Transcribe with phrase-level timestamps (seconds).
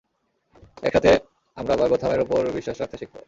[0.83, 1.11] একসাথে,
[1.57, 3.15] আমরা আবার গোথামের ওপর বিশ্বাস রাখতে শিখব।